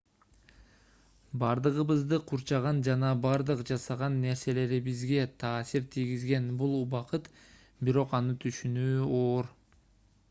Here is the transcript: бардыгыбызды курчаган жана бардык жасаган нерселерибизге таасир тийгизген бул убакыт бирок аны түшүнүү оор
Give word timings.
бардыгыбызды 1.41 2.17
курчаган 2.31 2.79
жана 2.87 3.11
бардык 3.27 3.61
жасаган 3.71 4.17
нерселерибизге 4.25 5.29
таасир 5.45 5.87
тийгизген 5.97 6.51
бул 6.63 6.75
убакыт 6.81 7.31
бирок 7.91 8.19
аны 8.23 8.39
түшүнүү 8.47 8.99
оор 9.23 9.57